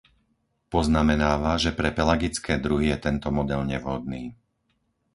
Poznamenáva, 0.73 1.51
že 1.63 1.69
pre 1.79 1.89
pelagické 1.99 2.53
druhy 2.65 2.85
je 2.91 2.97
tento 3.07 3.29
model 3.37 3.61
nevhodný. 3.71 4.23